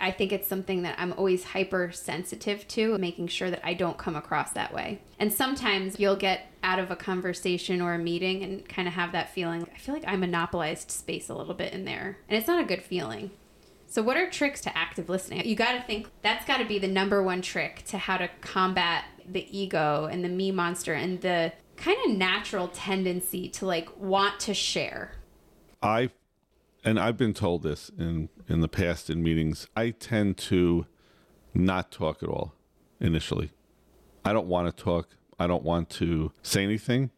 i 0.00 0.10
think 0.10 0.32
it's 0.32 0.48
something 0.48 0.82
that 0.82 0.98
i'm 0.98 1.12
always 1.14 1.44
hypersensitive 1.44 2.66
to 2.68 2.96
making 2.98 3.28
sure 3.28 3.50
that 3.50 3.60
i 3.64 3.74
don't 3.74 3.98
come 3.98 4.16
across 4.16 4.52
that 4.52 4.72
way. 4.72 5.00
And 5.18 5.32
sometimes 5.32 5.98
you'll 5.98 6.16
get 6.16 6.46
out 6.62 6.78
of 6.78 6.90
a 6.90 6.96
conversation 6.96 7.80
or 7.80 7.94
a 7.94 7.98
meeting 7.98 8.42
and 8.42 8.68
kind 8.68 8.86
of 8.86 8.94
have 8.94 9.12
that 9.12 9.32
feeling 9.32 9.66
i 9.74 9.78
feel 9.78 9.94
like 9.94 10.04
i 10.06 10.16
monopolized 10.16 10.90
space 10.90 11.28
a 11.28 11.34
little 11.34 11.54
bit 11.54 11.72
in 11.72 11.84
there. 11.84 12.18
And 12.28 12.38
it's 12.38 12.48
not 12.48 12.62
a 12.62 12.66
good 12.66 12.82
feeling. 12.82 13.30
So 13.88 14.02
what 14.02 14.16
are 14.16 14.28
tricks 14.28 14.60
to 14.62 14.76
active 14.76 15.08
listening? 15.08 15.46
You 15.46 15.54
got 15.54 15.72
to 15.72 15.82
think 15.82 16.08
that's 16.22 16.44
got 16.44 16.58
to 16.58 16.64
be 16.64 16.78
the 16.78 16.88
number 16.88 17.22
one 17.22 17.40
trick 17.40 17.84
to 17.86 17.98
how 17.98 18.16
to 18.16 18.28
combat 18.40 19.04
the 19.28 19.46
ego 19.56 20.06
and 20.06 20.24
the 20.24 20.28
me 20.28 20.50
monster 20.50 20.92
and 20.92 21.20
the 21.20 21.52
kind 21.76 21.96
of 22.06 22.16
natural 22.16 22.68
tendency 22.68 23.48
to 23.50 23.66
like 23.66 23.96
want 23.98 24.40
to 24.40 24.54
share. 24.54 25.12
I 25.82 26.10
and 26.86 27.00
I've 27.00 27.16
been 27.16 27.34
told 27.34 27.64
this 27.64 27.90
in 27.98 28.28
in 28.48 28.60
the 28.60 28.68
past 28.68 29.10
in 29.10 29.22
meetings. 29.22 29.66
I 29.76 29.90
tend 29.90 30.38
to 30.38 30.86
not 31.52 31.90
talk 31.90 32.22
at 32.22 32.28
all 32.28 32.54
initially. 33.00 33.50
I 34.24 34.32
don't 34.32 34.46
want 34.46 34.74
to 34.74 34.84
talk. 34.84 35.08
I 35.38 35.48
don't 35.48 35.64
want 35.64 35.90
to 35.90 36.32
say 36.42 36.62
anything 36.62 37.10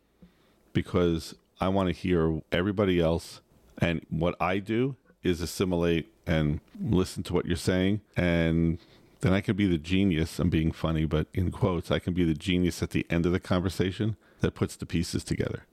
because 0.72 1.34
I 1.60 1.68
want 1.68 1.88
to 1.88 1.92
hear 1.92 2.40
everybody 2.50 2.98
else 2.98 3.42
and 3.76 4.04
what 4.08 4.34
I 4.40 4.58
do 4.58 4.96
is 5.22 5.40
assimilate 5.40 6.08
and 6.26 6.60
listen 6.80 7.22
to 7.24 7.34
what 7.34 7.46
you're 7.46 7.56
saying 7.56 8.00
and 8.16 8.78
then 9.20 9.32
I 9.32 9.40
can 9.40 9.56
be 9.56 9.66
the 9.66 9.78
genius. 9.78 10.38
I'm 10.38 10.48
being 10.48 10.72
funny, 10.72 11.04
but 11.04 11.26
in 11.34 11.50
quotes, 11.50 11.90
I 11.90 11.98
can 11.98 12.14
be 12.14 12.24
the 12.24 12.34
genius 12.34 12.82
at 12.82 12.90
the 12.90 13.04
end 13.10 13.26
of 13.26 13.32
the 13.32 13.40
conversation 13.40 14.16
that 14.40 14.54
puts 14.54 14.76
the 14.76 14.86
pieces 14.86 15.24
together. 15.24 15.66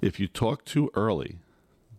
If 0.00 0.18
you 0.18 0.26
talk 0.26 0.64
too 0.64 0.90
early, 0.94 1.38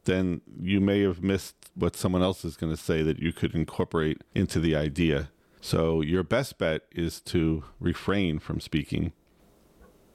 then 0.05 0.41
you 0.61 0.79
may 0.81 1.01
have 1.01 1.21
missed 1.23 1.55
what 1.75 1.95
someone 1.95 2.21
else 2.21 2.43
is 2.45 2.55
going 2.57 2.71
to 2.75 2.81
say 2.81 3.01
that 3.03 3.19
you 3.19 3.31
could 3.33 3.53
incorporate 3.55 4.21
into 4.35 4.59
the 4.59 4.75
idea. 4.75 5.29
So 5.61 6.01
your 6.01 6.23
best 6.23 6.57
bet 6.57 6.83
is 6.91 7.21
to 7.21 7.63
refrain 7.79 8.39
from 8.39 8.59
speaking. 8.59 9.13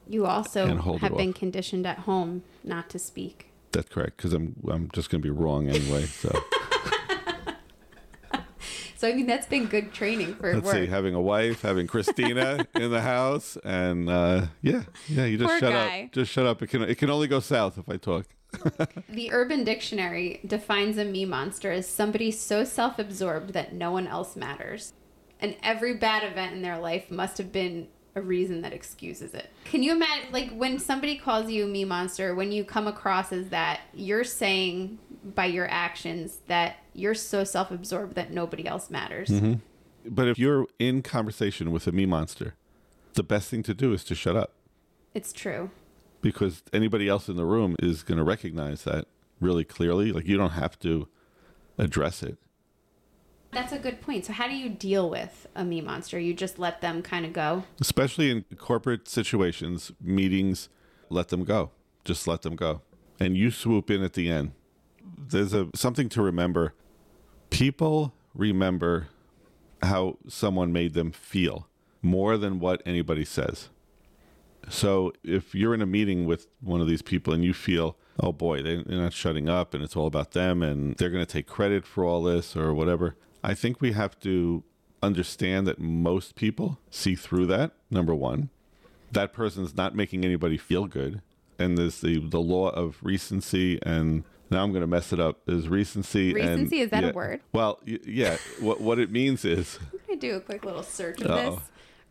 you 0.06 0.26
also 0.26 0.66
And 0.66 0.80
hold 0.80 0.96
it 0.96 1.02
have 1.02 1.16
been 1.16 1.30
off. 1.30 1.34
conditioned 1.36 1.86
at 1.86 2.00
home 2.00 2.42
not 2.64 2.88
to 2.90 2.98
speak 2.98 3.46
That's 3.72 3.88
correct 3.88 4.16
because 4.18 4.32
I'm 4.32 4.56
I'm 4.68 4.90
just 4.92 5.10
going 5.10 5.20
to 5.22 5.26
be 5.26 5.30
wrong 5.30 5.68
anyway. 5.68 6.04
So 6.06 6.30
so 8.96 9.08
i 9.08 9.12
mean 9.14 9.26
that's 9.26 9.46
been 9.46 9.66
good 9.66 9.92
training 9.92 10.34
for 10.34 10.52
let's 10.54 10.66
work 10.66 10.74
see, 10.74 10.86
having 10.86 11.14
a 11.14 11.20
wife, 11.20 11.62
having 11.62 11.86
Christina 11.86 12.66
in 12.74 12.90
the 12.90 13.00
house, 13.02 13.56
and 13.64 14.08
uh, 14.10 14.46
yeah, 14.60 14.82
yeah, 15.08 15.24
you 15.24 15.38
just 15.38 15.48
Poor 15.50 15.60
shut 15.60 15.72
guy. 15.72 16.02
up. 16.06 16.12
Just 16.12 16.32
shut 16.32 16.46
up. 16.46 16.60
It 16.62 16.66
can 16.68 16.82
it 16.82 16.96
can 16.98 17.08
only 17.10 17.28
go 17.28 17.40
south 17.40 17.78
if 17.78 17.88
I 17.88 17.96
talk. 17.96 18.26
the 19.08 19.32
urban 19.32 19.64
dictionary 19.64 20.40
defines 20.46 20.98
a 20.98 21.04
me 21.04 21.24
monster 21.24 21.70
as 21.70 21.86
somebody 21.86 22.30
so 22.30 22.64
self-absorbed 22.64 23.52
that 23.52 23.72
no 23.72 23.90
one 23.92 24.06
else 24.06 24.36
matters 24.36 24.92
and 25.40 25.56
every 25.62 25.94
bad 25.94 26.24
event 26.24 26.54
in 26.54 26.62
their 26.62 26.78
life 26.78 27.10
must 27.10 27.38
have 27.38 27.52
been 27.52 27.88
a 28.14 28.20
reason 28.20 28.62
that 28.62 28.72
excuses 28.72 29.34
it. 29.34 29.50
Can 29.64 29.82
you 29.82 29.92
imagine, 29.92 30.32
like, 30.32 30.50
when 30.50 30.78
somebody 30.78 31.16
calls 31.16 31.50
you 31.50 31.64
a 31.64 31.68
me 31.68 31.84
monster, 31.84 32.34
when 32.34 32.50
you 32.50 32.64
come 32.64 32.86
across 32.86 33.32
as 33.32 33.48
that, 33.50 33.80
you're 33.94 34.24
saying 34.24 34.98
by 35.34 35.46
your 35.46 35.68
actions 35.70 36.38
that 36.46 36.76
you're 36.94 37.14
so 37.14 37.44
self 37.44 37.70
absorbed 37.70 38.14
that 38.14 38.32
nobody 38.32 38.66
else 38.66 38.90
matters. 38.90 39.28
Mm-hmm. 39.28 39.54
But 40.06 40.28
if 40.28 40.38
you're 40.38 40.66
in 40.78 41.02
conversation 41.02 41.70
with 41.70 41.86
a 41.86 41.92
me 41.92 42.06
monster, 42.06 42.54
the 43.14 43.22
best 43.22 43.50
thing 43.50 43.62
to 43.64 43.74
do 43.74 43.92
is 43.92 44.04
to 44.04 44.14
shut 44.14 44.36
up 44.36 44.54
It's 45.14 45.32
true. 45.32 45.70
Because 46.20 46.62
anybody 46.72 47.08
else 47.08 47.28
in 47.28 47.36
the 47.36 47.44
room 47.44 47.76
is 47.78 48.02
going 48.02 48.18
to 48.18 48.24
recognize 48.24 48.84
that 48.84 49.06
really 49.40 49.64
clearly. 49.64 50.12
Like 50.12 50.26
you 50.26 50.36
don't 50.36 50.50
have 50.50 50.78
to 50.80 51.08
address 51.76 52.22
it. 52.22 52.38
That's 53.50 53.72
a 53.72 53.78
good 53.78 54.00
point. 54.02 54.26
So, 54.26 54.34
how 54.34 54.46
do 54.46 54.54
you 54.54 54.68
deal 54.68 55.08
with 55.08 55.46
a 55.54 55.64
me 55.64 55.80
monster? 55.80 56.18
You 56.18 56.34
just 56.34 56.58
let 56.58 56.80
them 56.80 57.02
kind 57.02 57.24
of 57.24 57.32
go? 57.32 57.64
especially 57.80 58.30
in 58.30 58.44
corporate 58.56 59.08
situations, 59.08 59.90
meetings, 60.02 60.68
let 61.08 61.28
them 61.28 61.44
go. 61.44 61.70
Just 62.04 62.26
let 62.28 62.42
them 62.42 62.56
go. 62.56 62.82
And 63.18 63.36
you 63.36 63.50
swoop 63.50 63.90
in 63.90 64.02
at 64.02 64.12
the 64.12 64.30
end. 64.30 64.52
There's 65.16 65.54
a 65.54 65.68
something 65.74 66.08
to 66.10 66.22
remember. 66.22 66.74
People 67.50 68.12
remember 68.34 69.08
how 69.82 70.18
someone 70.28 70.72
made 70.72 70.92
them 70.92 71.10
feel 71.10 71.68
more 72.02 72.36
than 72.36 72.60
what 72.60 72.82
anybody 72.84 73.24
says. 73.24 73.70
So 74.70 75.12
if 75.22 75.54
you're 75.54 75.74
in 75.74 75.82
a 75.82 75.86
meeting 75.86 76.26
with 76.26 76.46
one 76.60 76.80
of 76.80 76.86
these 76.88 77.02
people 77.02 77.32
and 77.32 77.44
you 77.44 77.54
feel, 77.54 77.96
oh 78.20 78.32
boy, 78.32 78.62
they- 78.62 78.82
they're 78.82 78.98
not 78.98 79.12
shutting 79.12 79.48
up 79.48 79.74
and 79.74 79.82
it's 79.82 79.96
all 79.96 80.06
about 80.06 80.32
them 80.32 80.62
and 80.62 80.96
they're 80.96 81.10
going 81.10 81.24
to 81.24 81.30
take 81.32 81.46
credit 81.46 81.86
for 81.86 82.04
all 82.04 82.22
this 82.22 82.56
or 82.56 82.74
whatever, 82.74 83.16
I 83.42 83.54
think 83.54 83.80
we 83.80 83.92
have 83.92 84.18
to 84.20 84.64
understand 85.02 85.66
that 85.66 85.78
most 85.78 86.34
people 86.34 86.78
see 86.90 87.14
through 87.14 87.46
that, 87.46 87.72
number 87.90 88.14
one. 88.14 88.50
That 89.12 89.32
person's 89.32 89.76
not 89.76 89.94
making 89.94 90.24
anybody 90.24 90.58
feel 90.58 90.86
good. 90.86 91.22
And 91.58 91.78
there's 91.78 92.00
the, 92.00 92.18
the 92.18 92.40
law 92.40 92.68
of 92.70 92.98
recency 93.02 93.78
and 93.82 94.24
now 94.50 94.62
I'm 94.62 94.70
going 94.72 94.80
to 94.80 94.86
mess 94.86 95.12
it 95.12 95.20
up. 95.20 95.40
Is 95.48 95.68
recency. 95.68 96.28
and- 96.30 96.36
Recency, 96.36 96.80
is 96.80 96.90
that 96.90 97.04
a 97.04 97.12
word? 97.12 97.40
Well, 97.52 97.80
yeah. 97.84 98.38
what, 98.60 98.80
what 98.80 98.98
it 98.98 99.10
means 99.10 99.44
is 99.44 99.78
I'm 99.92 99.98
going 100.06 100.18
to 100.20 100.26
do 100.30 100.36
a 100.36 100.40
quick 100.40 100.64
little 100.64 100.82
search 100.82 101.20
of 101.20 101.30
Uh-oh. 101.30 101.50
this. 101.56 101.60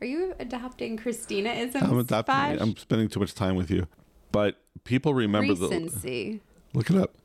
Are 0.01 0.05
you 0.07 0.35
adopting 0.39 0.97
Christina 0.97 1.49
isms? 1.49 1.83
I'm 1.83 1.97
adopting. 1.97 2.61
I'm 2.61 2.77
spending 2.77 3.09
too 3.09 3.19
much 3.19 3.33
time 3.33 3.55
with 3.55 3.71
you. 3.71 3.87
But 4.31 4.57
people 4.83 5.13
remember 5.13 5.53
the. 5.53 5.67
Recency. 5.67 6.41
Look 6.73 6.89
it 6.89 6.97
up. 6.97 7.15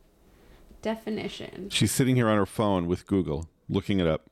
Definition. 0.80 1.68
She's 1.70 1.92
sitting 1.92 2.16
here 2.16 2.28
on 2.28 2.36
her 2.36 2.46
phone 2.46 2.86
with 2.86 3.06
Google, 3.06 3.48
looking 3.68 4.00
it 4.00 4.06
up. 4.06 4.22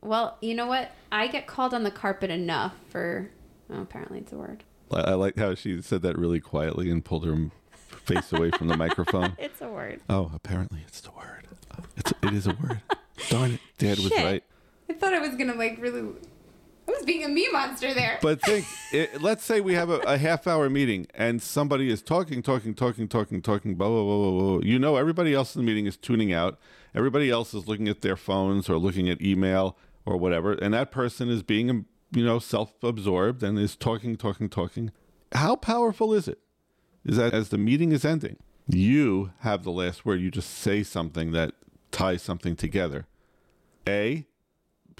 Well, 0.00 0.36
you 0.40 0.54
know 0.54 0.66
what? 0.66 0.90
I 1.12 1.28
get 1.28 1.46
called 1.46 1.74
on 1.74 1.82
the 1.84 1.90
carpet 1.90 2.30
enough 2.30 2.74
for. 2.88 3.30
Oh, 3.70 3.82
apparently 3.82 4.18
it's 4.18 4.32
a 4.32 4.36
word. 4.36 4.64
I, 4.90 5.00
I 5.00 5.14
like 5.14 5.36
how 5.36 5.54
she 5.54 5.80
said 5.82 6.02
that 6.02 6.18
really 6.18 6.40
quietly 6.40 6.90
and 6.90 7.04
pulled 7.04 7.24
her 7.24 7.50
face 8.04 8.32
away 8.32 8.50
from 8.50 8.68
the 8.68 8.76
microphone. 8.76 9.36
It's 9.38 9.60
a 9.60 9.68
word. 9.68 10.00
Oh, 10.08 10.30
apparently 10.34 10.80
it's 10.86 11.00
the 11.00 11.10
word. 11.10 11.46
It's 11.96 12.12
it 12.22 12.32
is 12.32 12.46
a 12.46 12.54
word. 12.54 12.80
Darn 13.28 13.52
it, 13.52 13.60
Dad 13.78 13.98
was 13.98 14.10
right. 14.12 14.42
I 14.88 14.92
thought 14.94 15.12
I 15.12 15.20
was 15.20 15.36
gonna 15.36 15.54
like 15.54 15.78
really. 15.80 16.02
I 16.88 16.90
was 16.90 17.04
being 17.04 17.24
a 17.24 17.28
me 17.28 17.48
monster 17.50 17.94
there. 17.94 18.18
But 18.20 18.40
think, 18.42 18.66
it, 18.92 19.22
let's 19.22 19.44
say 19.44 19.60
we 19.60 19.74
have 19.74 19.90
a, 19.90 19.98
a 20.00 20.18
half 20.18 20.46
hour 20.46 20.68
meeting 20.68 21.06
and 21.14 21.42
somebody 21.42 21.90
is 21.90 22.02
talking, 22.02 22.42
talking, 22.42 22.74
talking, 22.74 23.08
talking, 23.08 23.42
talking, 23.42 23.74
blah, 23.74 23.88
blah, 23.88 24.02
blah, 24.02 24.30
blah, 24.30 24.58
blah. 24.58 24.60
You 24.62 24.78
know, 24.78 24.96
everybody 24.96 25.34
else 25.34 25.54
in 25.54 25.62
the 25.62 25.66
meeting 25.66 25.86
is 25.86 25.96
tuning 25.96 26.32
out. 26.32 26.58
Everybody 26.94 27.30
else 27.30 27.54
is 27.54 27.68
looking 27.68 27.88
at 27.88 28.02
their 28.02 28.16
phones 28.16 28.68
or 28.68 28.78
looking 28.78 29.08
at 29.08 29.20
email 29.22 29.76
or 30.04 30.16
whatever. 30.16 30.52
And 30.52 30.74
that 30.74 30.90
person 30.90 31.28
is 31.28 31.42
being, 31.42 31.70
um, 31.70 31.86
you 32.10 32.24
know, 32.24 32.38
self 32.38 32.74
absorbed 32.82 33.42
and 33.42 33.58
is 33.58 33.76
talking, 33.76 34.16
talking, 34.16 34.48
talking. 34.48 34.90
How 35.32 35.56
powerful 35.56 36.12
is 36.12 36.28
it? 36.28 36.38
Is 37.04 37.16
that 37.16 37.32
as 37.32 37.48
the 37.48 37.58
meeting 37.58 37.92
is 37.92 38.04
ending, 38.04 38.36
you 38.68 39.32
have 39.40 39.64
the 39.64 39.72
last 39.72 40.04
word. 40.04 40.20
You 40.20 40.30
just 40.30 40.50
say 40.50 40.82
something 40.82 41.32
that 41.32 41.54
ties 41.90 42.22
something 42.22 42.54
together. 42.56 43.06
A, 43.88 44.26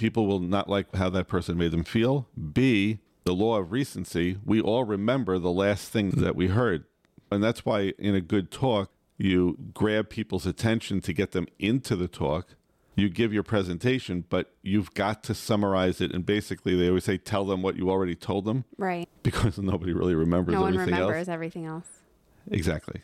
people 0.02 0.26
will 0.26 0.40
not 0.40 0.68
like 0.68 0.92
how 0.97 1.09
that 1.09 1.28
person 1.28 1.56
made 1.56 1.71
them 1.71 1.85
feel. 1.85 2.26
B, 2.52 2.99
the 3.23 3.32
law 3.32 3.59
of 3.59 3.71
recency, 3.71 4.37
we 4.44 4.61
all 4.61 4.82
remember 4.82 5.38
the 5.38 5.52
last 5.52 5.90
thing 5.90 6.11
that 6.16 6.35
we 6.35 6.49
heard. 6.49 6.85
And 7.30 7.40
that's 7.40 7.64
why 7.64 7.92
in 8.00 8.16
a 8.16 8.21
good 8.21 8.50
talk, 8.50 8.90
you 9.16 9.56
grab 9.73 10.09
people's 10.09 10.44
attention 10.44 11.00
to 11.02 11.12
get 11.12 11.30
them 11.30 11.47
into 11.61 11.94
the 11.94 12.09
talk. 12.09 12.56
You 12.97 13.09
give 13.09 13.32
your 13.32 13.44
presentation, 13.44 14.25
but 14.28 14.52
you've 14.62 14.92
got 14.94 15.23
to 15.23 15.35
summarize 15.37 16.00
it. 16.00 16.12
And 16.12 16.26
basically, 16.26 16.75
they 16.75 16.88
always 16.88 17.04
say, 17.04 17.16
tell 17.16 17.44
them 17.44 17.62
what 17.62 17.76
you 17.76 17.88
already 17.88 18.16
told 18.16 18.44
them 18.44 18.64
right. 18.78 19.09
because 19.23 19.56
nobody 19.56 19.92
really 19.92 20.16
remembers 20.16 20.52
No 20.54 20.62
one 20.62 20.75
everything 20.75 20.94
remembers 20.94 21.28
else. 21.28 21.32
everything 21.32 21.64
else. 21.66 21.87
Exactly. 22.50 23.02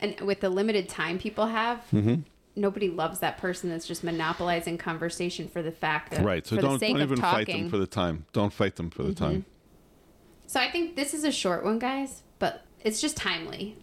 And 0.00 0.20
with 0.22 0.40
the 0.40 0.50
limited 0.50 0.88
time 0.88 1.20
people 1.20 1.46
have, 1.46 1.78
Mm-hmm. 1.92 2.22
Nobody 2.54 2.88
loves 2.90 3.20
that 3.20 3.38
person 3.38 3.70
that's 3.70 3.86
just 3.86 4.04
monopolizing 4.04 4.78
conversation 4.78 5.48
for 5.48 5.62
the 5.62 5.72
fact 5.72 6.10
that 6.10 6.24
Right. 6.24 6.46
So 6.46 6.56
don't, 6.56 6.80
don't 6.80 7.00
even 7.00 7.16
fight 7.20 7.46
them 7.46 7.70
for 7.70 7.78
the 7.78 7.86
time. 7.86 8.26
Don't 8.32 8.52
fight 8.52 8.76
them 8.76 8.90
for 8.90 9.02
the 9.02 9.14
time. 9.14 9.30
Mm-hmm. 9.32 10.48
so 10.48 10.60
I 10.60 10.70
think 10.70 10.96
this 10.96 11.14
is 11.14 11.24
a 11.24 11.32
short 11.32 11.64
one, 11.64 11.78
guys, 11.78 12.22
but 12.38 12.64
it's 12.82 13.00
just 13.00 13.16
timely. 13.16 13.76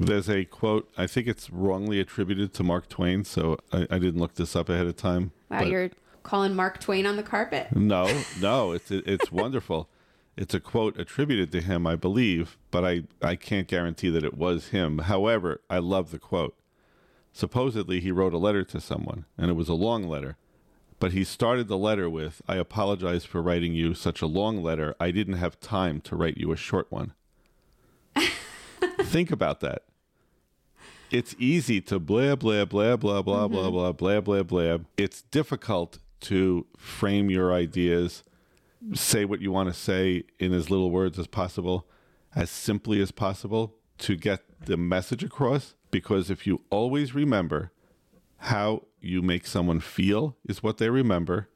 There's 0.00 0.28
a 0.30 0.44
quote, 0.44 0.88
I 0.96 1.06
think 1.08 1.26
it's 1.26 1.50
wrongly 1.50 1.98
attributed 1.98 2.54
to 2.54 2.62
Mark 2.62 2.88
Twain, 2.88 3.24
so 3.24 3.58
I, 3.72 3.86
I 3.90 3.98
didn't 3.98 4.18
look 4.18 4.34
this 4.34 4.54
up 4.54 4.68
ahead 4.68 4.86
of 4.86 4.96
time. 4.96 5.32
Wow, 5.50 5.62
you're 5.62 5.90
calling 6.22 6.54
Mark 6.54 6.80
Twain 6.80 7.04
on 7.04 7.16
the 7.16 7.22
carpet. 7.22 7.74
No, 7.74 8.22
no, 8.40 8.72
it's 8.72 8.90
it's 8.90 9.32
wonderful. 9.32 9.88
It's 10.36 10.54
a 10.54 10.60
quote 10.60 10.96
attributed 11.00 11.50
to 11.50 11.60
him, 11.60 11.84
I 11.84 11.96
believe, 11.96 12.58
but 12.70 12.84
I, 12.84 13.02
I 13.20 13.34
can't 13.34 13.66
guarantee 13.66 14.08
that 14.10 14.22
it 14.22 14.34
was 14.34 14.68
him. 14.68 14.98
However, 14.98 15.62
I 15.68 15.78
love 15.78 16.12
the 16.12 16.20
quote 16.20 16.54
supposedly 17.38 18.00
he 18.00 18.10
wrote 18.10 18.34
a 18.34 18.38
letter 18.38 18.64
to 18.64 18.80
someone, 18.80 19.24
and 19.38 19.48
it 19.48 19.54
was 19.54 19.68
a 19.68 19.74
long 19.74 20.08
letter. 20.08 20.36
But 20.98 21.12
he 21.12 21.22
started 21.22 21.68
the 21.68 21.78
letter 21.78 22.10
with, 22.10 22.42
I 22.48 22.56
apologize 22.56 23.24
for 23.24 23.40
writing 23.40 23.74
you 23.74 23.94
such 23.94 24.20
a 24.20 24.26
long 24.26 24.60
letter. 24.60 24.96
I 24.98 25.12
didn't 25.12 25.34
have 25.34 25.60
time 25.60 26.00
to 26.00 26.16
write 26.16 26.36
you 26.36 26.50
a 26.50 26.56
short 26.56 26.90
one. 26.90 27.12
Think 29.02 29.30
about 29.30 29.60
that. 29.60 29.82
It's 31.12 31.36
easy 31.38 31.80
to 31.82 32.00
blah 32.00 32.34
blah 32.34 32.64
blah 32.64 32.96
blah, 32.96 33.22
blah, 33.22 33.48
mm-hmm. 33.48 33.92
blah, 33.94 34.20
blah, 34.20 34.42
blah. 34.42 34.78
It's 34.96 35.22
difficult 35.22 35.98
to 36.22 36.66
frame 36.76 37.30
your 37.30 37.54
ideas, 37.54 38.24
say 38.94 39.24
what 39.24 39.40
you 39.40 39.52
want 39.52 39.68
to 39.68 39.74
say 39.74 40.24
in 40.40 40.52
as 40.52 40.70
little 40.70 40.90
words 40.90 41.20
as 41.20 41.28
possible, 41.28 41.86
as 42.34 42.50
simply 42.50 43.00
as 43.00 43.12
possible 43.12 43.76
to 43.98 44.16
get 44.16 44.42
the 44.66 44.76
message 44.76 45.22
across 45.22 45.74
because 45.90 46.30
if 46.30 46.46
you 46.46 46.62
always 46.70 47.14
remember 47.14 47.72
how 48.38 48.84
you 49.00 49.22
make 49.22 49.46
someone 49.46 49.80
feel 49.80 50.36
is 50.48 50.62
what 50.62 50.78
they 50.78 50.90
remember, 50.90 51.48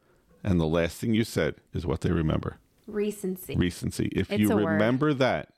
and 0.43 0.59
the 0.61 0.67
last 0.67 0.99
thing 0.99 1.15
you 1.15 1.25
said 1.25 1.57
is 1.73 1.87
what 1.87 2.01
they 2.01 2.11
remember. 2.11 2.59
Recency. 2.87 3.55
Recency. 3.55 4.07
If 4.13 4.31
It's 4.31 4.41
you 4.41 4.53
a 4.53 4.57
word. 4.57 4.73
remember 4.73 5.15
that, 5.15 5.51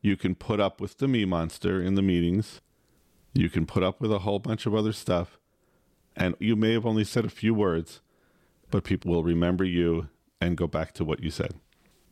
you 0.00 0.16
can 0.16 0.34
put 0.34 0.60
up 0.60 0.80
with 0.80 0.98
the 0.98 1.08
me 1.08 1.24
monster 1.24 1.82
in 1.82 1.94
the 1.94 2.02
meetings. 2.02 2.60
You 3.34 3.48
can 3.48 3.66
put 3.66 3.82
up 3.82 4.00
with 4.00 4.12
a 4.12 4.20
whole 4.20 4.38
bunch 4.38 4.66
of 4.66 4.74
other 4.74 4.92
stuff. 4.92 5.38
And 6.16 6.34
you 6.38 6.56
may 6.56 6.72
have 6.72 6.86
only 6.86 7.04
said 7.04 7.24
a 7.24 7.30
few 7.30 7.54
words, 7.54 8.00
but 8.70 8.84
people 8.84 9.12
will 9.12 9.24
remember 9.24 9.64
you 9.64 10.08
and 10.40 10.56
go 10.56 10.66
back 10.66 10.92
to 10.94 11.04
what 11.04 11.22
you 11.22 11.30
said. 11.30 11.54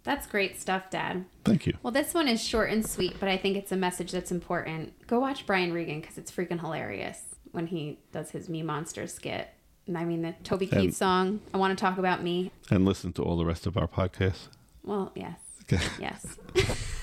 That's 0.06 0.26
great 0.28 0.58
stuff, 0.60 0.88
Dad. 0.88 1.24
Thank 1.44 1.66
you. 1.66 1.76
Well, 1.82 1.90
this 1.92 2.14
one 2.14 2.28
is 2.28 2.42
short 2.42 2.70
and 2.70 2.88
sweet, 2.88 3.16
but 3.18 3.28
I 3.28 3.36
think 3.36 3.56
it's 3.56 3.72
a 3.72 3.76
message 3.76 4.12
that's 4.12 4.30
important. 4.30 4.94
Go 5.08 5.18
watch 5.18 5.44
Brian 5.46 5.72
Regan 5.72 6.00
because 6.00 6.16
it's 6.16 6.30
freaking 6.30 6.60
hilarious 6.60 7.20
when 7.50 7.66
he 7.66 7.98
does 8.12 8.30
his 8.30 8.48
Me 8.48 8.62
Monster 8.62 9.08
skit. 9.08 9.48
And 9.88 9.98
I 9.98 10.04
mean, 10.04 10.22
the 10.22 10.34
Toby 10.44 10.68
And- 10.70 10.80
Keith 10.80 10.94
song, 10.96 11.40
I 11.52 11.58
Want 11.58 11.76
to 11.76 11.80
Talk 11.80 11.98
About 11.98 12.22
Me. 12.22 12.52
And 12.70 12.84
listen 12.84 13.12
to 13.14 13.22
all 13.22 13.36
the 13.36 13.44
rest 13.44 13.66
of 13.66 13.76
our 13.76 13.88
podcasts. 13.88 14.46
Well, 14.84 15.10
yes. 15.16 15.38
Okay. 15.64 15.84
Yes. 16.00 16.38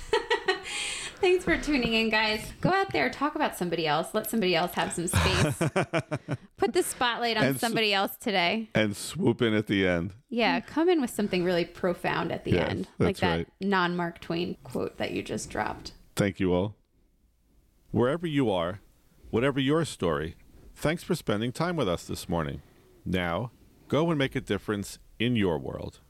Thanks 1.24 1.46
for 1.46 1.58
tuning 1.58 1.94
in, 1.94 2.10
guys. 2.10 2.52
Go 2.60 2.70
out 2.70 2.92
there, 2.92 3.10
talk 3.10 3.36
about 3.36 3.56
somebody 3.58 3.88
else. 3.88 4.14
Let 4.14 4.30
somebody 4.30 4.58
else 4.58 4.74
have 4.74 4.92
some 4.92 5.08
space. 5.08 5.58
Put 6.58 6.74
the 6.74 6.84
spotlight 6.84 7.38
on 7.38 7.46
And 7.46 7.60
somebody 7.62 7.94
else 7.94 8.18
today. 8.18 8.70
And 8.76 8.94
swoop 8.94 9.42
in 9.42 9.54
at 9.54 9.68
the 9.68 9.88
end. 9.88 10.16
Yeah, 10.28 10.60
come 10.60 10.90
in 10.90 11.00
with 11.00 11.12
something 11.12 11.46
really 11.46 11.64
profound 11.64 12.34
at 12.34 12.44
the 12.44 12.52
Yes, 12.52 12.70
end, 12.70 12.90
like 13.00 13.16
that 13.20 13.38
right. 13.38 13.48
non 13.62 13.96
Mark 13.96 14.20
Twain 14.20 14.58
quote 14.66 14.98
that 14.98 15.12
you 15.12 15.24
just 15.24 15.50
dropped. 15.50 15.94
Thank 16.18 16.42
you 16.42 16.54
all. 16.54 16.76
Wherever 17.92 18.28
you 18.28 18.52
are, 18.52 18.82
whatever 19.30 19.62
your 19.62 19.86
story, 19.86 20.36
thanks 20.76 21.04
for 21.04 21.16
spending 21.16 21.54
time 21.54 21.78
with 21.78 21.88
us 21.88 22.04
this 22.04 22.28
morning. 22.28 22.62
Now, 23.06 23.52
go 23.88 24.10
and 24.10 24.20
make 24.20 24.36
a 24.36 24.42
difference 24.42 25.00
in 25.20 25.38
your 25.38 25.58
world. 25.58 26.02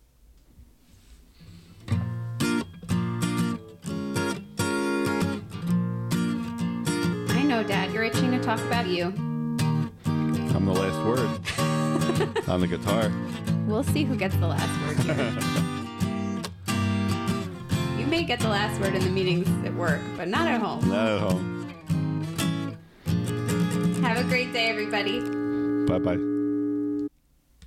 Dad, 7.63 7.91
you're 7.93 8.03
itching 8.03 8.31
to 8.31 8.39
talk 8.39 8.59
about 8.61 8.87
you. 8.87 9.05
I'm 10.05 10.65
the 10.65 10.73
last 10.73 10.99
word 11.05 11.29
on 12.47 12.61
the 12.61 12.67
guitar. 12.67 13.11
We'll 13.65 13.83
see 13.83 14.03
who 14.03 14.15
gets 14.15 14.35
the 14.35 14.47
last 14.47 15.07
word 15.07 15.17
here. 15.17 15.69
may 18.13 18.23
get 18.23 18.39
the 18.39 18.47
last 18.47 18.79
word 18.79 18.93
in 18.93 19.03
the 19.03 19.09
meetings 19.09 19.47
at 19.65 19.73
work, 19.73 19.99
but 20.15 20.27
not 20.27 20.47
at 20.47 20.61
home. 20.61 20.87
Not 20.87 21.07
at 21.13 21.19
home. 21.19 21.67
Have 24.03 24.23
a 24.23 24.23
great 24.29 24.53
day, 24.53 24.69
everybody. 24.69 25.19
Bye 25.87 25.97
bye. 25.97 26.32